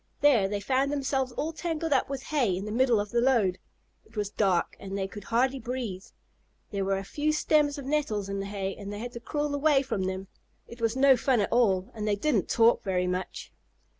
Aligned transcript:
There 0.21 0.47
they 0.47 0.59
found 0.59 0.91
themselves 0.91 1.31
all 1.33 1.53
tangled 1.53 1.93
up 1.93 2.09
with 2.09 2.23
hay 2.23 2.57
in 2.57 2.65
the 2.65 2.71
middle 2.71 2.99
of 2.99 3.11
the 3.11 3.21
load. 3.21 3.59
It 4.03 4.17
was 4.17 4.31
dark 4.31 4.75
and 4.79 4.97
they 4.97 5.07
could 5.07 5.25
hardly 5.25 5.59
breathe. 5.59 6.05
There 6.71 6.83
were 6.83 6.97
a 6.97 7.03
few 7.03 7.31
stems 7.31 7.77
of 7.77 7.85
nettles 7.85 8.27
in 8.27 8.39
the 8.39 8.47
hay, 8.47 8.75
and 8.75 8.91
they 8.91 8.97
had 8.97 9.11
to 9.13 9.19
crawl 9.19 9.53
away 9.53 9.83
from 9.83 10.05
them. 10.05 10.27
It 10.67 10.81
was 10.81 10.95
no 10.97 11.15
fun 11.15 11.39
at 11.39 11.51
all, 11.51 11.91
and 11.93 12.07
they 12.07 12.15
didn't 12.15 12.49
talk 12.49 12.81
very 12.81 13.05
much. 13.05 13.53